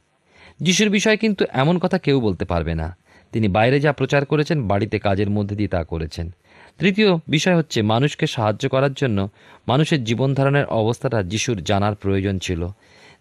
[0.62, 2.98] যিশুর বিষয়ে কিন্তু এমন কথা কেউ বলতে পারবে না।
[3.32, 6.32] তিনি বাইরে যা প্রচার করেছেন, বাড়িতে কাজের মধ্যে দিয়ে তা করেছেন।
[6.80, 9.30] তৃতীয় বিষয় হচ্ছে, মানুষকে সাহায্য করার জন্য
[9.68, 12.68] মানুষের জীবনধারণের অবস্থাটা যিশুর জানার প্রয়োজন ছিল।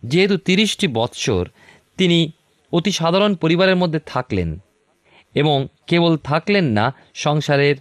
[0.05, 1.49] যেহেতু তিরিশটি বৎসর
[1.97, 2.31] তিনি
[2.73, 4.59] অতি সাধারণ পরিবারের মধ্যে থাকলেন
[5.35, 7.77] এবং কেবল থাকলেন না, সংসারের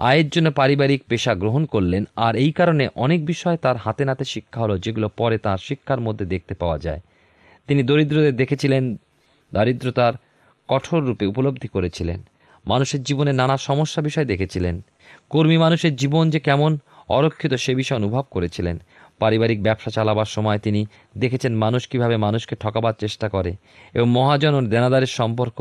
[0.00, 4.60] আয়ের জন্য পারিবারিক পেশা গ্রহণ করলেন, আর এই কারণে অনেক বিষয় তার হাতে নাতে শিক্ষা
[4.60, 7.00] হলো, যেগুলো পরে তার শিক্ষার মধ্যে দেখতে পাওয়া যায়।
[7.68, 8.96] তিনি দরিদ্রদের দেখেছিলেন,
[9.52, 10.14] দারিদ্রতার
[10.68, 12.18] কঠোর রূপে উপলব্ধি করেছিলেন,
[12.66, 14.82] মানুষের জীবনে নানা সমস্যা বিষয় দেখেছিলেন,
[15.30, 18.76] কর্মী মানুষের জীবন যে কেমন অরক্ষিত সে বিষয় অনুভব করেছিলেন,
[19.18, 20.86] পারিবারিক ব্যবসা চালাবার সময় তিনি
[21.16, 23.52] দেখেছেন মানুষ কীভাবে মানুষকে ঠকাবার চেষ্টা করে
[23.94, 25.58] এবং মহাজন ও দেনাদারের সম্পর্ক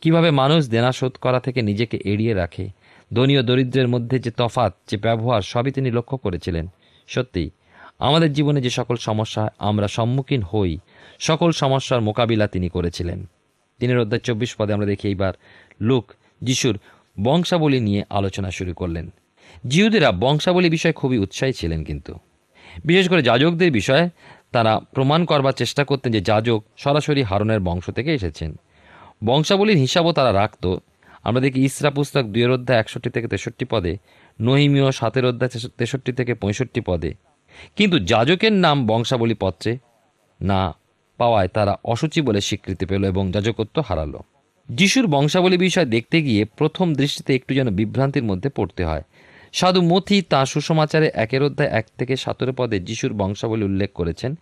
[0.00, 2.64] কীভাবে মানুষ দেনা শোধ করা থেকে নিজেকে এড়িয়ে রাখে।
[3.12, 6.68] ধনী ও দরিদ্রের মধ্যে যে তফাৎ, যে ব্যবহার, সবই তিনি লক্ষ্য করেছিলেন।
[7.06, 7.50] সত্যি,
[7.98, 10.78] আমাদের জীবনে যে সকল সমস্যা, আমরা সম্মুখীন হই,
[11.18, 13.28] সকল সমস্যার মোকাবিলা তিনি করেছিলেন।
[13.78, 15.32] তিনের অধ্যায় চব্বিশ পদে আমরা দেখি এইবার,
[15.80, 16.78] লোক, যিশুর
[17.22, 19.10] বংশাবলী নিয়ে আলোচনা শুরু করলেন।
[19.66, 22.14] জিহুদেরা বংশাবলী বিষয়ে খুবই উৎসাহী ছিলেন কিন্তু।
[22.84, 24.08] বিশেষ করে যাজকদের বিষয়ে
[24.52, 28.58] তারা প্রমাণ করবার চেষ্টা করতেন যে যাজক সরাসরি হারনের বংশ থেকে এসেছেন।
[29.24, 30.76] বংশাবলীর হিসাবও তারা রাখত
[31.22, 33.96] আমরা দেখি ইসরা পুস্তক দুয়ের অধ্যায় একষট্টি থেকে তেষট্টি পদে,
[34.40, 37.14] নহিমীয় সাতের অধ্যায় তেষট্টি থেকে পঁয়ষট্টি পদে।
[37.76, 39.78] কিন্তু যাজকের নাম বংশাবলী পত্রে
[40.40, 40.74] না
[41.18, 44.20] পাওয়ায় তারা অসুচি বলে স্বীকৃতি পেল এবং যাজকত্ব হারালো।
[44.68, 49.02] যিশুর বংশাবলী বিষয় দেখতে গিয়ে প্রথম দৃষ্টিতে একটু যেন বিভ্রান্তির মধ্যে পড়তে হয়।
[49.52, 54.34] সাধু মথি তা সুসমাচারে একের অধ্যায় এক থেকে সতেরো পদে যিশুর বংশাবলী উল্লেখ করেছেন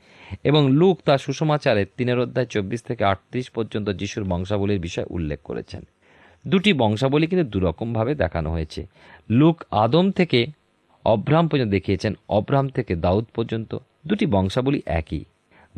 [0.44, 5.82] এবং লুক তা সুসমাচারে তিনের অধ্যায় চব্বিশ থেকে আটত্রিশ পর্যন্ত যিশুর বংশাবলীর বিষয় উল্লেখ করেছেন।
[6.48, 8.86] দুটি বংশাবলী কিন্তু দুরকমভাবে দেখানো হয়েছে।
[9.30, 10.46] লুক আদম থেকে
[11.04, 15.24] অব্রাম পর্যন্ত দেখিয়েছেন অব্রাম থেকে দাউদ পর্যন্ত দুটি বংশাবলী একই।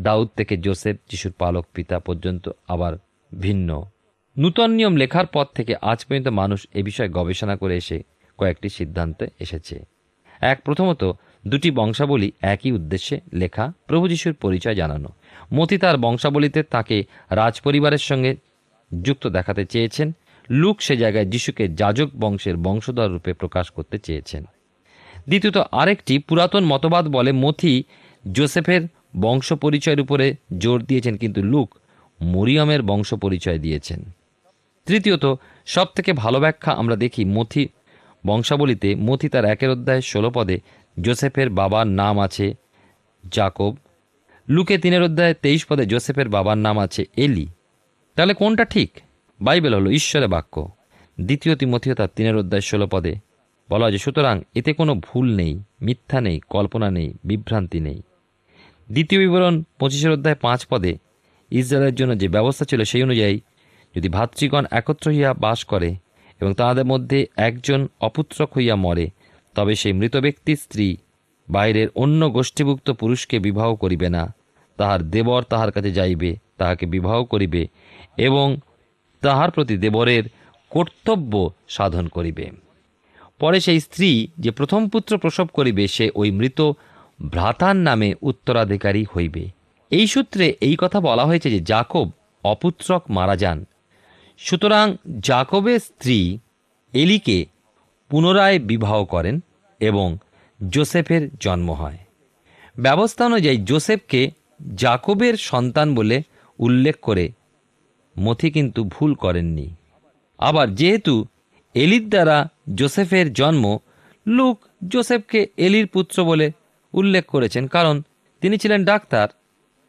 [0.00, 2.92] দাউদ থেকে জোসেফ, যিশুর পালক পিতা পর্যন্ত আবার
[3.40, 3.84] ভিন্ন।
[4.36, 8.02] নূতন নিয়ম লেখার পর থেকে আজ পর্যন্ত মানুষ এ বিষয়ে গবেষণা করে এসে
[8.38, 9.84] কয়েকটি সিদ্ধান্তে এসেছে।
[10.40, 11.12] এক, প্রথমত,
[11.46, 15.08] দুটি বংশাবলী একই উদ্দেশ্যে লেখা প্রভু যিশুর পরিচয় জানানো।
[15.54, 18.36] মতি তার বংশাবলীতে তাকে রাজপরিবারের সঙ্গে
[19.02, 20.12] যুক্ত দেখাতে চেয়েছেন।
[20.50, 24.44] লুক সে জায়গায় যিশুকে যাজক বংশের বংশধর রূপে প্রকাশ করতে চেয়েছেন।
[25.28, 27.84] দ্বিতীয়ত আরেকটি পুরাতন মতবাদ বলে মথি
[28.32, 28.82] জোসেফের
[29.20, 31.78] বংশ পরিচয়ের উপরে জোর দিয়েছেন, কিন্তু লুক
[32.20, 34.00] মরিয়মের বংশ পরিচয় দিয়েছেন।
[34.86, 35.34] তৃতীয়ত
[35.66, 37.68] সব থেকে ভালো ব্যাখ্যা আমরা দেখি মথি
[38.26, 40.60] বংশাবলীতে, মথি তার একের অধ্যায় ষোলো পদে
[41.00, 42.54] জোসেফের বাবার নাম আছে
[43.32, 43.76] জাকব।
[44.48, 47.46] লুকে তিনের অধ্যায় তেইশ পদে জোসেফের বাবার নাম আছে এলি।
[48.16, 48.90] তাহলে কোনটা ঠিক?
[49.40, 50.68] বাইবেল হলো ঈশ্বরের বাক্য।
[51.20, 53.14] দ্বিতীয় তিমথিও তার তিনের অধ্যায় ষোলো পদে
[53.70, 58.02] বলা হয় যে, সুতরাং এতে কোনো ভুল নেই, মিথ্যা নেই, কল্পনা নেই, বিভ্রান্তি নেই।
[58.92, 60.98] দ্বিতীয় বিবরণ পঁচিশের অধ্যায় পাঁচ পদে
[61.50, 63.40] ইসরায়েলের জন্য যে ব্যবস্থা ছিল সেই অনুযায়ী
[63.96, 65.94] যদি ভাতৃগণ একত্র হইয়া বাস করে
[66.40, 69.10] এবং তাহাদের মধ্যে একজন অপুত্রক হইয়া মরে,
[69.54, 70.96] তবে সেই মৃত ব্যক্তির স্ত্রী
[71.50, 74.34] বাইরের অন্য গোষ্ঠীভুক্ত পুরুষকে বিবাহ করিবে না।
[74.76, 77.66] তাহার দেবর তাহার কাছে যাইবে, তাহাকে বিবাহ করিবে
[78.16, 78.56] এবং
[79.20, 80.22] তাহার প্রতি দেবরের
[80.70, 82.50] কর্তব্য সাধন করিবে।
[83.38, 86.60] পরে সেই স্ত্রী যে প্রথম পুত্র প্রসব করিবে, সে ওই মৃত
[87.30, 89.48] ভ্রাতার নামে উত্তরাধিকারী হইবে।
[89.90, 92.10] এই সূত্রে এই কথা বলা হয়েছে যে জাকব
[92.44, 93.64] অপুত্রক মারা যান।
[94.38, 96.38] সুতরাং জাকবের স্ত্রী
[96.92, 97.46] এলিকে
[98.08, 99.40] পুনরায় বিবাহ করেন
[99.80, 100.16] এবং
[100.68, 101.98] জোসেফের জন্ম হয়।
[102.78, 104.30] ব্যবস্থা অনুযায়ী জোসেফকে
[104.76, 106.22] জাকবের সন্তান বলে
[106.58, 107.32] উল্লেখ করে
[108.18, 109.66] মথি কিন্তু ভুল করেননি।
[110.40, 111.14] আবার যেহেতু
[111.74, 112.36] এলির দ্বারা
[112.74, 113.64] জোসেফের জন্ম,
[114.26, 114.56] লুক
[114.88, 116.46] জোসেফকে এলির পুত্র বলে
[116.94, 117.96] উল্লেখ করেছেন, কারণ
[118.42, 119.26] তিনি ছিলেন ডাক্তার,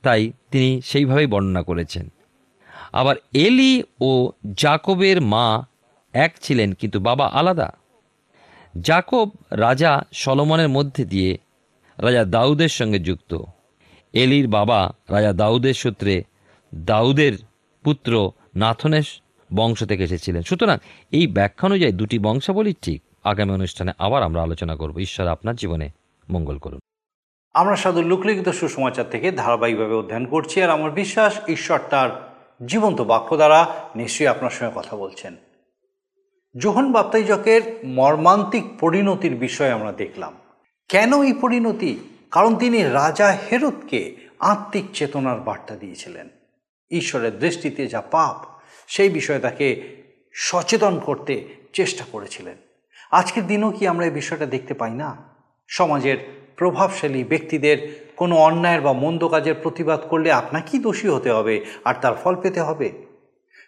[0.03, 2.05] তাই তিনি সেইভাবেই বর্ণনা করেছেন।
[2.91, 4.11] আবার এলি ও
[4.57, 5.47] জাকবের মা
[6.13, 7.69] এক ছিলেন, কিন্তু বাবা আলাদা।
[8.81, 11.31] জাকব রাজা সলমনের মধ্যে দিয়ে
[11.97, 13.31] রাজা দাউদের সঙ্গে যুক্ত।
[14.13, 16.15] এলির বাবা রাজা দাউদের সূত্রে
[16.73, 17.33] দাউদের
[17.83, 19.03] পুত্র নাথনের
[19.55, 20.77] বংশ থেকে এসেছিলেন। সুতরাং
[21.11, 25.89] এই ব্যাখ্যা অনুযায়ী দুটি বংশাবলী ঠিক। আগামী অনুষ্ঠানে আবার আমরা আলোচনা করব। ঈশ্বর আপনার জীবনে
[26.29, 26.79] মঙ্গল করুন।
[27.53, 32.33] আমরা সাধু লোকলিখিত সুসমাচার থেকে ধারাবাহিকভাবে অধ্যয়ন করছি আর আমার বিশ্বাস ঈশ্বর তার
[32.65, 35.35] জীবন্ত বাক্য দ্বারা নিশ্চয়ই আপনার সঙ্গে কথা বলছেন।
[36.57, 40.33] যোহন বাপ্তাইজকের মর্মান্তিক পরিণতির বিষয়ে আমরা দেখলাম।
[40.89, 41.99] কেন এই পরিণতি?
[42.31, 46.29] কারণ তিনি রাজা হেরতকে আত্মিক চেতনার বার্তা দিয়েছিলেন।
[46.91, 49.99] ঈশ্বরের দৃষ্টিতে যা পাপ, সেই বিষয়ে তাকে
[50.33, 52.55] সচেতন করতে চেষ্টা করেছিলেন।
[53.11, 55.17] আজকের দিনও কি আমরা এই বিষয়টা দেখতে পাই না?
[55.67, 56.17] সমাজের
[56.55, 62.13] প্রভাবশালী ব্যক্তিদের কোনো অন্যায়ের বা মন্দ কাজের প্রতিবাদ করলে আপনাকেই দোষী হতে হবে আর তার
[62.23, 62.91] ফল পেতে হবে।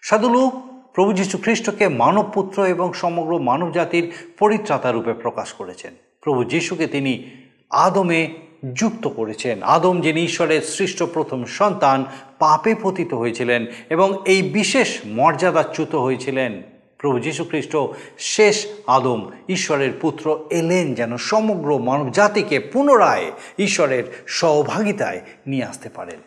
[0.01, 0.53] সাধুলোক
[0.93, 7.31] প্রভু যীশু খ্রিস্টকে মানবপুত্র এবং সমগ্র মানবজাতির পরিত্রাতা রূপে প্রকাশ করেছেন। প্রভু যীশুকে তিনি
[7.69, 8.34] আদমে
[8.74, 12.06] যুক্ত করেছেন। আদম যিনি ঈশ্বরের সৃষ্ট প্রথম সন্তান,
[12.39, 16.62] পাপে পতিত হয়েছিলেন এবং এই বিশেষ মর্যাদাচ্যুত হয়েছিলেন।
[16.97, 17.78] প্রভু যীশু খ্রিস্ট
[18.17, 26.19] শেষ আদম ঈশ্বরের পুত্র এলেন যেন সমগ্র মানব জাতিকে পুনরায় ঈশ্বরের সহভাগিতায় নিয়ে আসতে পারেন।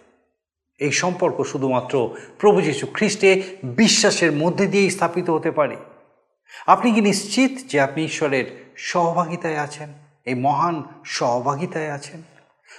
[0.79, 5.77] এই সম্পর্ক শুধুমাত্র প্রভু যীশু খ্রিস্টে বিশ্বাসের মধ্যে দিয়েই স্থাপিত হতে পারে।
[6.66, 10.04] আপনি কি নিশ্চিত যে আপনি ঈশ্বরের সহভাগিতায় আছেন?
[10.24, 12.22] এই মহান সহভাগিতায় আছেন।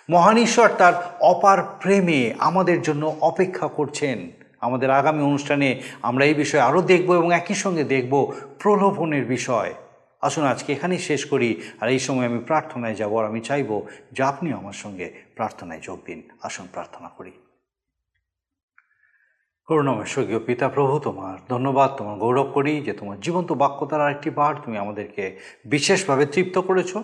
[0.10, 4.32] মহান ঈশ্বর তার অপার প্রেমে আমাদের জন্য অপেক্ষা করছেন।
[4.62, 9.74] আমাদের আগামী অনুষ্ঠানে আমরা এই বিষয়ে আরও দেখব এবং একই সঙ্গে দেখব প্রলোভনের বিষয়।
[10.22, 13.82] আসুন আজকে এখানেই শেষ করি। আর এই সময় আমি প্রার্থনায় যাব আর আমি চাইব
[14.12, 17.32] যে আপনিও আমার সঙ্গে প্রার্থনায় যোগ দিন। আসুন প্রার্থনা করি।
[19.66, 24.30] করুণাময় স্বর্গীয় পিতা প্রভু, তোমার ধন্যবাদ। তোমার গৌরব করি যে তোমার জীবন্ত বাক্য দ্বারা একটি
[24.30, 26.98] বার তুমি আমাদেরকে বিশেষভাবে তৃপ্ত করেছ।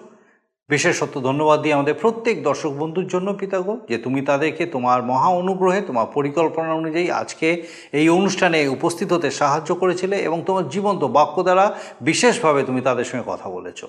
[0.69, 5.81] বিশেষত ধন্যবাদ দিই আমাদের প্রত্যেক দর্শক বন্ধুর জন্য পিতাগো যে তুমি তাদেরকে তোমার মহা অনুগ্রহে,
[5.81, 11.77] তোমার পরিকল্পনা অনুযায়ী আজকে এই অনুষ্ঠানে উপস্থিত হতে সাহায্য করেছিলে এবং তোমার জীবন্ত বাক্য দ্বারা
[12.01, 13.85] বিশেষভাবে তুমি তাদের সঙ্গে কথা বলেছ।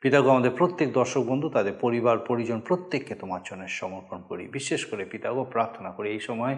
[0.00, 5.04] পিতাগো আমাদের প্রত্যেক দর্শক বন্ধু, তাদের পরিবার, পরিজন, প্রত্যেককে তোমার জন্য সমর্পণ করি। বিশেষ করে
[5.04, 6.56] পিতাগো প্রার্থনা করি এই সময়।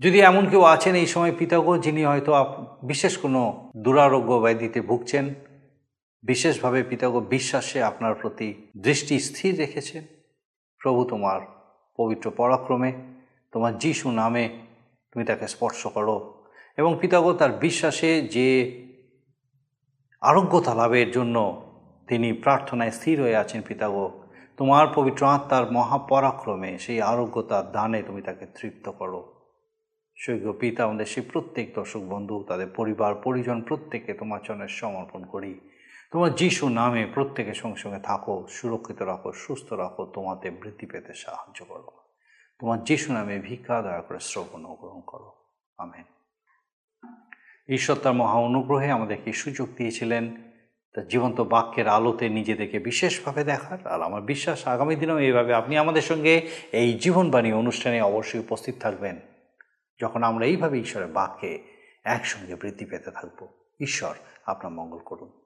[0.00, 2.30] যদি এমন কেউ আছেন এই সময় পিতাগো যিনি হয়তো
[2.82, 5.34] বিশেষ কোনো দুরারোগ্য ব্যাধিতে ভুগছেন
[6.26, 10.02] বিশেষভাবে পিতাগো বিশ্বাসে আপনার প্রতি দৃষ্টি স্থির রেখেছেন
[10.80, 11.40] প্রভু তোমার
[11.98, 12.90] পবিত্র পরাক্রমে,
[13.52, 14.44] তোমার যিশু নামে
[15.12, 16.16] তুমি তাকে স্পর্শ করো
[16.76, 18.48] এবং পিতাগো তার বিশ্বাসে যে
[20.20, 21.36] আরোগ্যতা লাভের জন্য
[22.08, 24.06] তিনি প্রার্থনায় স্থির হয়ে আছেন পিতাগো,
[24.56, 29.20] তোমার পবিত্র আত্মার মহাপরাক্রমে সেই আরোগ্যতার দানে তুমি তাকে তৃপ্ত করো।
[30.16, 35.52] স্বর্গীয় পিতা আমাদের সেই প্রত্যেক দর্শক বন্ধু, তাদের পরিবার, পরিজন প্রত্যেককে তোমার চরণে সমর্পণ করি।
[36.16, 41.64] তোমার যিশু নামে প্রত্যেকের সঙ্গে সঙ্গে থাকো, সুরক্ষিত রাখো, সুস্থ রাখো তোমাতে বৃদ্ধি পেতে সাহায্য
[41.64, 41.90] করো।
[42.58, 45.32] তোমার যিশু নামে ভিক্ষা দয়া করে শ্রবণ গ্রহণ করো।
[45.78, 46.04] আমেন।
[47.68, 50.36] ঈশ্বর তার মহা অনুগ্রহে আমাদেরকে সুযোগ দিয়েছিলেন,
[50.94, 56.02] তার জীবন্ত বাক্যের আলোতে নিজেদেরকে বিশেষভাবে দেখার। আর আমার বিশ্বাস, আগামী দিনেও এইভাবে আপনি আমাদের
[56.02, 59.20] সঙ্গে এই জীবনবাণী অনুষ্ঠানে অবশ্যই উপস্থিত থাকবেন,
[60.00, 61.62] যখন আমরা এইভাবে ঈশ্বরের বাক্যে
[62.04, 63.48] একসঙ্গে বৃদ্ধি পেতে থাকব।
[63.80, 64.14] ঈশ্বর
[64.46, 65.45] আপনার মঙ্গল করুন।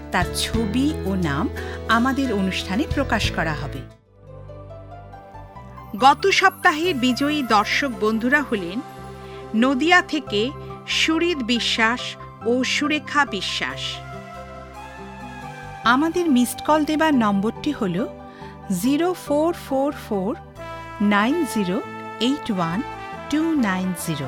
[0.11, 1.49] তার ছবি ও নাম
[1.89, 3.81] আমাদের অনুষ্ঠানে প্রকাশ করা হবে।
[5.99, 8.77] গত সপ্তাহে বিজয়ী দর্শক বন্ধুরা হলেন
[9.55, 10.51] নদিয়া থেকে
[10.87, 12.01] সুরিত বিশ্বাস
[12.45, 13.81] ও সুরেখা বিশ্বাস।
[15.83, 18.07] আমাদের মিসড কল দেবার নম্বরটি হল
[18.81, 20.35] zero four four four
[21.01, 21.81] nine zero
[22.19, 22.81] eight one
[23.29, 24.27] two nine zero.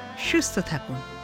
[0.29, 1.20] সুস্থ থাকুন।